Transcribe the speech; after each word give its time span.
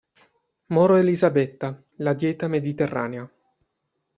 Moro 0.69 0.97
Elisabetta, 0.97 1.79
"La 1.97 2.13
dieta 2.15 2.47
mediterranea. 2.47 3.29